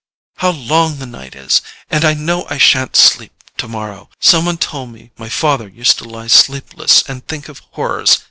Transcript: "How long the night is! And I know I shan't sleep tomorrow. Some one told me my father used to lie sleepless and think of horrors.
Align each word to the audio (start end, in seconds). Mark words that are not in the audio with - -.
"How 0.37 0.49
long 0.49 0.97
the 0.97 1.05
night 1.05 1.35
is! 1.35 1.61
And 1.91 2.03
I 2.03 2.15
know 2.15 2.47
I 2.49 2.57
shan't 2.57 2.95
sleep 2.95 3.31
tomorrow. 3.55 4.09
Some 4.19 4.45
one 4.47 4.57
told 4.57 4.91
me 4.91 5.11
my 5.15 5.29
father 5.29 5.67
used 5.67 5.99
to 5.99 6.05
lie 6.09 6.25
sleepless 6.25 7.03
and 7.07 7.27
think 7.27 7.47
of 7.47 7.59
horrors. 7.73 8.17